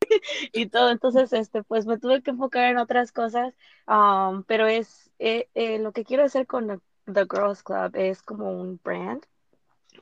[0.52, 0.90] y todo.
[0.90, 3.54] Entonces, este, pues me tuve que enfocar en otras cosas,
[3.86, 8.50] um, pero es eh, eh, lo que quiero hacer con The, Girls Club es como
[8.50, 9.24] un brand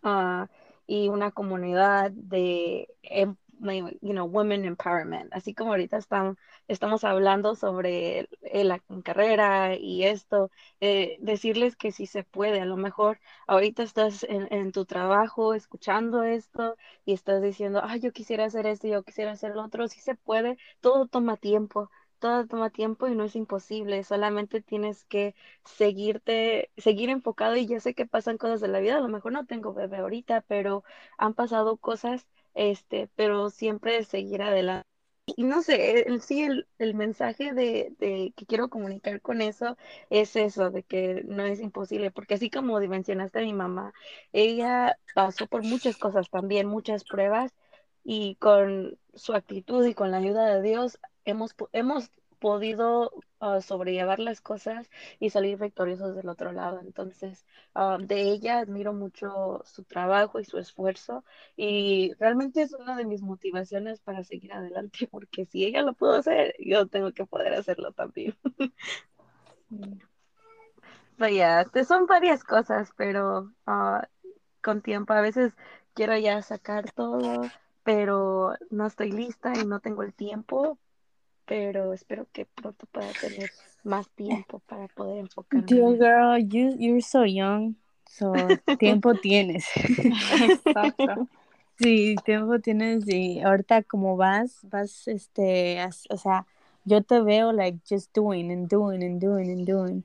[0.03, 0.47] uh,
[0.87, 3.37] y una comunidad de em,
[4.01, 10.51] you know, women empowerment, así como ahorita están, estamos hablando sobre la carrera y esto,
[10.81, 16.23] eh, decirles que sí se puede, a lo mejor ahorita estás en, tu trabajo escuchando
[16.23, 20.01] esto y estás diciendo, ah, yo quisiera hacer esto, yo quisiera hacer lo otro, sí
[20.01, 21.91] se puede, todo toma tiempo,
[22.21, 27.81] todo toma tiempo y no es imposible, solamente tienes que seguirte, seguir enfocado y ya
[27.81, 30.85] sé que pasan cosas de la vida, a lo mejor no tengo bebé ahorita, pero
[31.19, 34.87] han pasado cosas este, pero siempre seguir adelante.
[35.37, 39.77] Y no sé, el, sí, el, el mensaje de, de, que quiero comunicar con eso
[40.11, 43.93] es eso, de que no es imposible, porque así como mencionaste a mi mamá,
[44.33, 47.53] ella pasó por muchas cosas también, muchas pruebas,
[48.05, 52.11] y con su actitud y con la ayuda de Dios hemos, hemos
[52.41, 56.81] podido uh, sobrellevar las cosas y salir victoriosos del otro lado.
[56.81, 61.25] Entonces, um, de ella admiro mucho su trabajo y su esfuerzo
[61.57, 66.15] y realmente es una de mis motivaciones para seguir adelante porque si ella lo pudo
[66.17, 68.35] hacer, yo tengo que poder hacerlo también.
[71.19, 74.01] Vaya, son varias cosas, pero uh,
[74.63, 75.53] con tiempo a veces
[75.93, 77.43] quiero ya sacar todo,
[77.91, 80.79] pero no estoy lista y no tengo el tiempo,
[81.45, 83.51] pero espero que pronto pueda tener
[83.83, 85.67] más tiempo para poder enfocarme.
[85.67, 87.75] Dear girl, you, you're so young,
[88.09, 88.33] so
[88.79, 89.67] tiempo tienes.
[90.41, 91.29] Exacto.
[91.83, 95.79] Sí, tiempo tienes y ahorita como vas, vas, este,
[96.11, 96.47] o sea,
[96.85, 100.05] yo te veo like just doing and doing and doing and doing.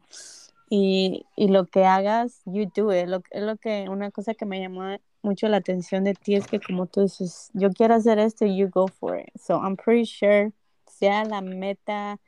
[0.70, 3.10] Y, y lo que hagas, you do it.
[3.10, 6.48] Lo, es lo que, una cosa que me llamó mucho la atención de ti es
[6.48, 9.30] que como tú dices, yo quiero hacer esto, you go for it.
[9.38, 10.52] So I'm pretty sure
[10.88, 12.20] sea la meta,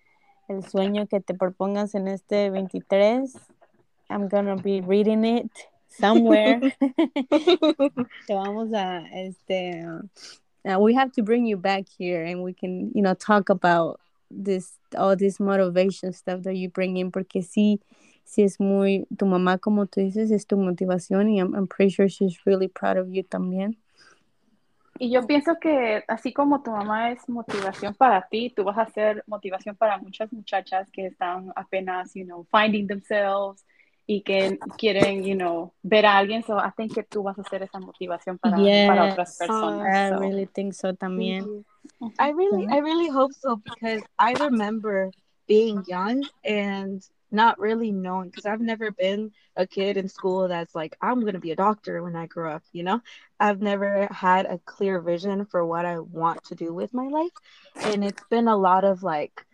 [0.50, 3.34] el sueño que te propongas en este 23,
[4.10, 5.52] I'm gonna be reading it
[5.88, 6.60] somewhere.
[8.28, 12.92] te vamos a, este, uh, we have to bring you back here and we can,
[12.94, 17.80] you know, talk about this, all this motivation stuff that you bring in, porque sí,
[18.28, 21.92] sí es muy, tu mamá, como tú dices, es tu motivación y I'm, I'm pretty
[21.92, 23.78] sure she's really proud of you también.
[25.00, 28.88] Y yo pienso que así como tu mamá es motivación para ti, tú vas a
[28.88, 33.64] ser motivación para muchas muchachas que están apenas, you know, finding themselves
[34.08, 36.44] y que quieren, you know, ver a alguien.
[36.44, 40.12] So I think que tú vas a ser esa motivación para, para otras personas.
[40.12, 41.64] I really think so también.
[42.20, 45.12] I really, I really hope so because I remember
[45.48, 50.74] being young and not really knowing because I've never been a kid in school that's
[50.74, 53.02] like, I'm going to be a doctor when I grow up, you know?
[53.40, 57.32] I've never had a clear vision for what I want to do with my life.
[57.76, 59.46] And it's been a lot of like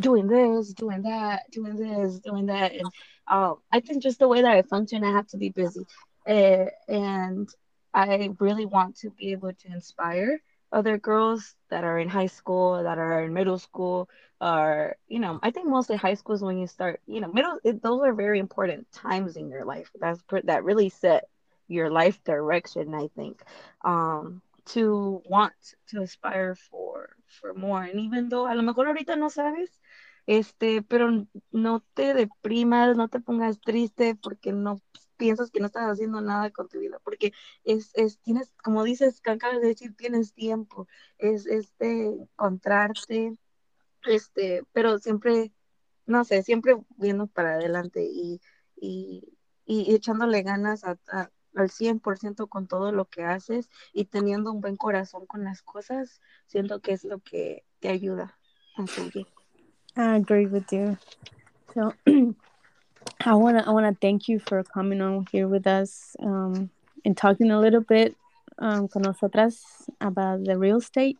[0.00, 2.72] doing this, doing that, doing this, doing that.
[2.72, 2.90] And
[3.26, 5.86] um, I think just the way that I function, I have to be busy.
[6.26, 7.48] Uh, and
[7.94, 10.40] I really want to be able to inspire
[10.72, 14.08] other girls that are in high school, that are in middle school,
[14.40, 17.00] or you know, I think mostly high school is when you start.
[17.06, 19.90] You know, middle it, those are very important times in your life.
[20.00, 21.24] That's that really set
[21.68, 22.94] your life direction.
[22.94, 23.42] I think
[23.84, 25.54] um, to want
[25.88, 29.70] to aspire for for more, and even though a lo mejor ahorita no sabes.
[30.26, 34.80] Este, pero no te deprimas, no te pongas triste porque no
[35.16, 37.32] piensas que no estás haciendo nada con tu vida, porque
[37.64, 43.36] es, es tienes, como dices, acabas de decir, tienes tiempo, es este encontrarte,
[44.04, 45.52] este, pero siempre,
[46.06, 48.40] no sé, siempre viendo para adelante y,
[48.76, 50.98] y, y echándole ganas a,
[51.54, 56.20] al 100% con todo lo que haces y teniendo un buen corazón con las cosas,
[56.46, 58.38] siento que es lo que te ayuda
[58.76, 59.26] a seguir.
[59.96, 60.96] I agree with you.
[63.24, 66.70] I wanna I wanna thank you for coming on here with us um,
[67.04, 68.16] and talking a little bit
[68.58, 69.62] um, con nosotras
[70.00, 71.18] about the real estate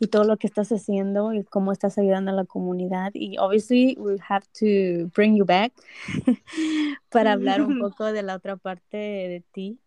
[0.00, 3.10] y todo lo que estás haciendo y cómo estás ayudando a la comunidad.
[3.14, 5.72] Y obviously we have to bring you back
[7.10, 9.78] para hablar un poco de la otra parte de ti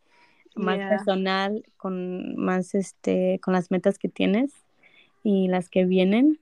[0.56, 4.52] más personal con más este con las metas que tienes
[5.24, 6.40] y las que vienen.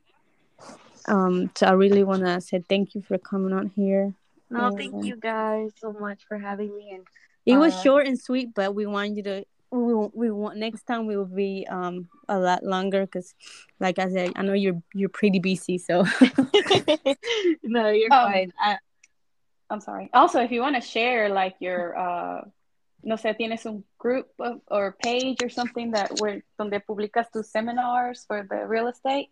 [1.07, 4.13] Um, so I really want to say thank you for coming on here
[4.55, 6.91] No, thank you guys so much for having me.
[6.93, 7.05] And
[7.45, 9.45] it was uh, short and sweet, but we want you to.
[9.71, 13.33] We, we want next time we will be um a lot longer because
[13.81, 16.05] like I said I know you're you're pretty busy so
[17.63, 18.77] no you're um, fine I,
[19.69, 22.41] I'm sorry also if you want to share like your uh
[23.05, 27.51] no sé, tienes un group of, or page or something that where donde publicas tus
[27.51, 29.29] seminars for the real estate?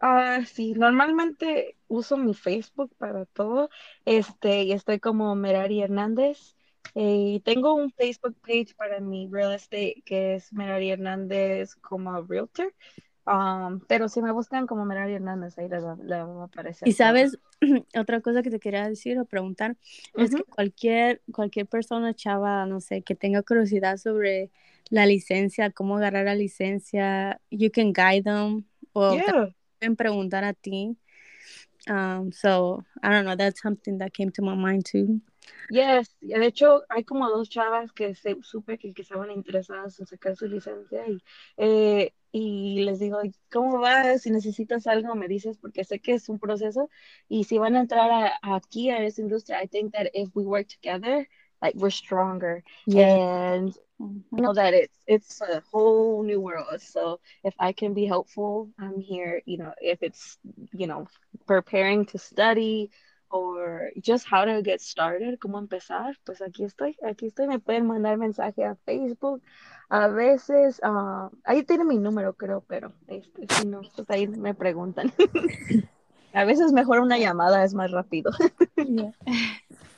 [0.00, 3.70] Ah, sí, normalmente uso mi Facebook para todo,
[4.04, 6.54] este, y estoy como Merari Hernández,
[6.94, 12.72] eh, tengo un Facebook page para mi real estate que es Merari Hernández como realtor,
[13.26, 16.86] Um, pero si me buscan como Merari Hernández, ahí les va, a aparecer.
[16.86, 17.36] Y sabes,
[17.98, 19.76] otra cosa que te quería decir o preguntar
[20.14, 24.50] es que cualquier, cualquier persona, chava, no sé, que tenga curiosidad sobre
[24.90, 29.18] la licencia, cómo agarrar la licencia, you can guide them o
[29.94, 30.96] preguntar a ti.
[31.88, 35.20] Um, so, I don't know, that's something that came to my mind too.
[35.70, 40.06] Yes, de hecho hay como dos chavas que se, supe que, que estaban interesadas en
[40.06, 41.22] sacar su licencia y,
[41.56, 43.20] eh, y les digo,
[43.50, 44.22] ¿cómo vas?
[44.22, 46.90] Si necesitas algo me dices porque sé que es un proceso
[47.28, 50.66] y si van a entrar aquí a esa industria, I think that if we work
[50.68, 51.28] together,
[51.62, 54.36] like we're stronger and mm-hmm.
[54.36, 56.80] know that it's it's a whole new world.
[56.80, 59.42] So if I can be helpful, I'm here.
[59.46, 60.38] You know, if it's
[60.72, 61.08] you know
[61.46, 62.90] preparing to study
[63.30, 67.86] or just how to get started, cómo empezar, pues aquí estoy, aquí estoy, me pueden
[67.86, 69.42] mandar mensaje a Facebook,
[69.88, 74.54] a veces, uh, ahí tiene mi número creo, pero este, si no, pues ahí me
[74.54, 75.12] preguntan.
[76.34, 78.30] a veces mejor una llamada, es más rápido.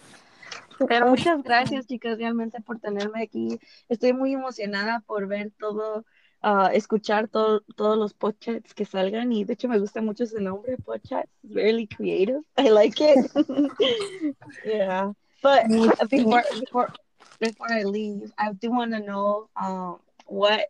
[0.87, 3.59] Pero muchas gracias chicas realmente por tenerme aquí.
[3.89, 6.05] Estoy muy emocionada por ver todo
[6.43, 10.41] uh, escuchar todo, todos los podcasts que salgan y de hecho me gusta mucho ese
[10.41, 11.29] nombre, podcast.
[11.43, 12.43] It's really creative.
[12.57, 13.31] I like it.
[14.65, 15.13] yeah.
[15.43, 15.69] But
[16.11, 16.93] before, before,
[17.41, 20.69] before I leave, I do want to know um, what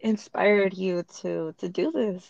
[0.00, 2.28] inspired you to, to do this?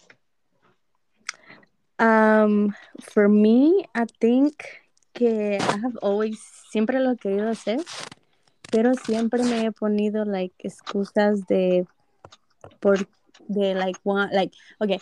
[1.98, 4.64] Um, for me, I think
[5.12, 6.40] que I have always,
[6.70, 7.80] siempre lo he querido hacer,
[8.70, 11.86] pero siempre me he ponido like excusas de
[12.80, 13.08] por
[13.48, 15.00] de like one like okay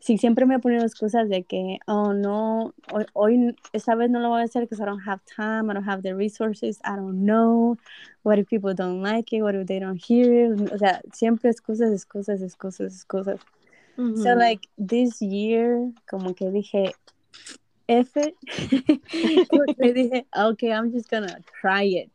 [0.00, 4.20] sí siempre me he ponido excusas de que oh no hoy, hoy esta vez no
[4.20, 6.96] lo voy a hacer because I don't have time I don't have the resources I
[6.96, 7.76] don't know
[8.22, 11.50] what if people don't like it what if they don't hear it o sea siempre
[11.50, 13.40] excusas excusas excusas excusas
[13.96, 14.22] mm -hmm.
[14.22, 16.94] so like this year como que dije
[17.90, 18.34] F it
[19.96, 22.12] dije okay I'm just gonna try it.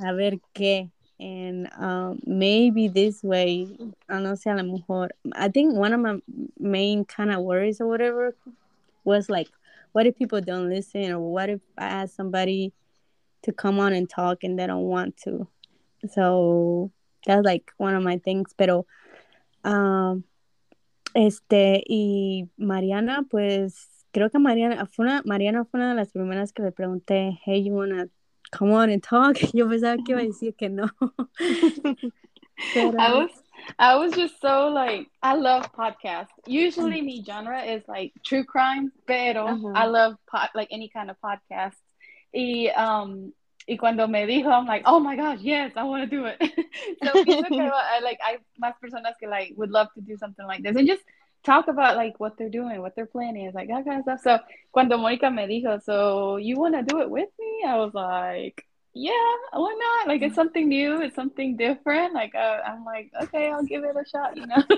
[0.00, 0.90] A ver qué.
[1.20, 3.68] And um, maybe this way,
[4.08, 6.18] I don't know, si a lo mejor, I think one of my
[6.58, 8.34] main kind of worries or whatever
[9.04, 9.48] was like,
[9.92, 12.72] what if people don't listen, or what if I ask somebody
[13.42, 15.46] to come on and talk and they don't want to?
[16.10, 16.90] So
[17.24, 18.86] that's like one of my things, pero
[19.62, 20.24] um,
[21.14, 26.52] este y Mariana, pues creo que Mariana fue una, Mariana fue una de las primeras
[26.52, 28.06] que le pregunté, hey, you wanna
[28.56, 29.36] come on and talk.
[29.52, 30.88] Yo pensaba que iba a decir que no.
[32.72, 32.96] Pero...
[32.98, 33.30] I was
[33.78, 36.28] I was just so like I love podcasts.
[36.46, 39.72] Usually my genre is like true crime, pero uh -huh.
[39.74, 41.80] I love pod, like any kind of podcast.
[42.32, 43.32] Y um
[43.66, 46.38] y cuando me dijo, I'm like, oh my gosh, yes, I want to do it.
[47.02, 50.46] so pienso que I, like hay más personas que like would love to do something
[50.46, 51.02] like this and just
[51.44, 54.20] talk about like what they're doing, what they're planning, is like that kind of stuff.
[54.22, 54.38] So
[54.72, 57.64] cuando Monica me dijo, so you want to do it with me?
[57.66, 59.12] I was like, yeah,
[59.52, 60.08] why not?
[60.08, 62.14] Like it's something new, it's something different.
[62.14, 64.36] Like uh, I'm like, okay, I'll give it a shot.
[64.36, 64.62] You know?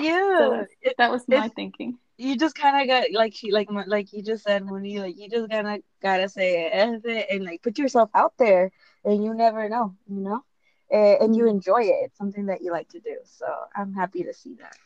[0.00, 1.96] Yeah, so it, that was my thinking.
[2.18, 4.98] You just kind of got like she like like you just said, Mooney.
[4.98, 8.72] Like you just kind of gotta say it and like put yourself out there,
[9.04, 10.44] and you never know, you know.
[10.90, 11.56] and you mm-hmm.
[11.56, 11.96] enjoy it.
[12.06, 13.16] It's something that you like to do.
[13.24, 14.76] So I'm happy to see that.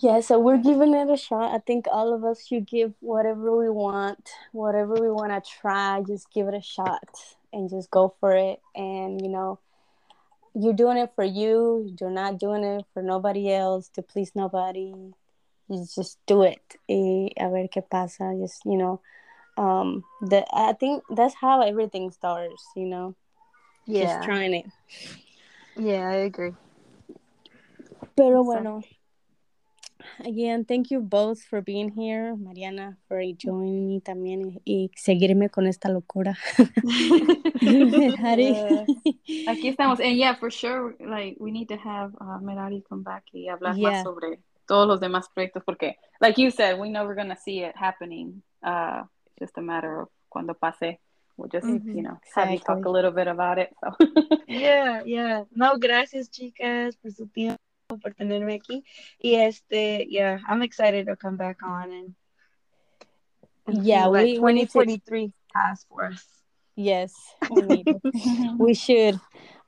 [0.00, 1.54] Yeah, so we're giving it a shot.
[1.54, 6.02] I think all of us should give whatever we want, whatever we want to try,
[6.06, 7.08] just give it a shot
[7.52, 8.60] and just go for it.
[8.74, 9.60] And, you know,
[10.54, 14.92] you're doing it for you, you're not doing it for nobody else, to please nobody.
[15.68, 16.76] You just do it.
[16.88, 18.34] Y a ver qué pasa.
[18.38, 19.00] Just, you know,
[19.56, 23.14] um, the, I think that's how everything starts, you know?
[23.86, 24.16] Yeah.
[24.16, 24.66] Just trying it.
[25.76, 26.52] Yeah, I agree.
[28.16, 28.82] Pero bueno,
[30.20, 32.36] again, thank you both for being here.
[32.36, 36.36] Mariana, for joining me también y, seguirme con esta locura.
[39.48, 40.00] Aquí estamos.
[40.00, 43.76] And yeah, for sure, like, we need to have uh, Merari come back y hablar
[43.76, 43.90] yeah.
[43.90, 47.36] más sobre todos los demás proyectos porque, like you said, we know we're going to
[47.36, 48.42] see it happening.
[48.62, 50.98] Uh, it's just a matter of cuando pase.
[51.36, 51.96] We'll just, mm -hmm.
[51.96, 53.74] you know, have you talk a little bit about it.
[53.80, 53.90] So.
[54.46, 55.44] yeah, yeah.
[55.50, 57.60] No, gracias, chicas, por su tiempo,
[57.98, 58.84] por tenerme aquí.
[59.18, 62.14] Y este, yeah, I'm excited to come back on and,
[63.66, 66.24] and yeah, we, 2043 has for us.
[66.76, 67.14] Yes,
[67.50, 67.86] we need
[68.58, 69.18] we should.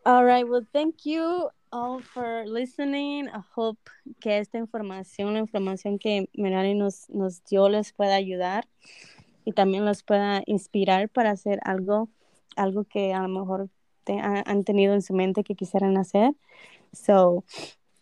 [0.04, 0.46] All right.
[0.46, 3.28] Well, thank you all for listening.
[3.28, 3.78] I hope
[4.20, 8.66] que esta información, la información que Merari nos, nos dio, les pueda ayudar
[9.44, 12.08] y también los pueda inspirar para hacer algo,
[12.56, 13.68] algo que a lo mejor
[14.04, 16.32] te, han tenido en su mente que quisieran hacer.
[16.92, 17.44] So,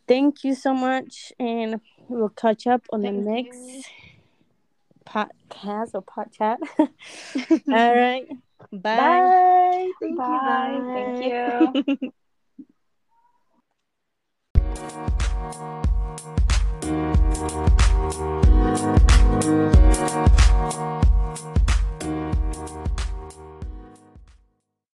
[0.06, 3.82] Thank you so much, and we'll catch up on Thank the next you.
[5.06, 6.28] podcast or pod.
[6.38, 6.58] All
[7.68, 8.28] right.
[8.70, 8.96] Bye.
[8.96, 9.92] Bye.
[10.00, 10.72] Thank Bye.
[11.22, 11.44] you.
[11.62, 11.84] Bye.
[11.86, 12.02] Thank
[21.04, 21.13] you.